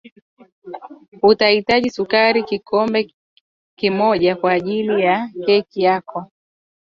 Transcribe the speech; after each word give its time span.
utahitaji 1.23 1.89
sukari 1.89 2.43
kikombe 2.43 3.13
moja 3.91 4.35
kwa 4.35 4.51
ajili 4.51 5.01
ya 5.01 5.29
keki 5.45 5.81
yako 5.81 6.31